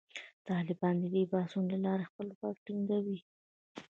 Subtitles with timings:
[0.47, 3.19] طالبان د دې بحثونو له لارې خپل واک ټینګوي.